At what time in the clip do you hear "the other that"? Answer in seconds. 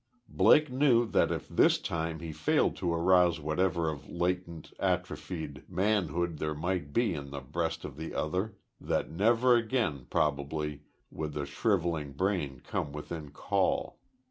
7.97-9.11